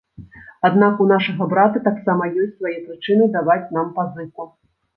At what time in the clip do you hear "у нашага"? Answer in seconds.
1.05-1.47